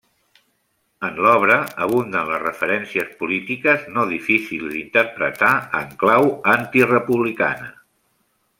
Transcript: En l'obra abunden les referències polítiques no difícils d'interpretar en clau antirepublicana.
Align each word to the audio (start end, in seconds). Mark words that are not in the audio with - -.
En 1.09 1.19
l'obra 1.25 1.57
abunden 1.87 2.31
les 2.31 2.41
referències 2.45 3.11
polítiques 3.19 3.85
no 3.99 4.07
difícils 4.15 4.67
d'interpretar 4.73 5.53
en 5.83 5.93
clau 6.05 6.31
antirepublicana. 6.57 7.71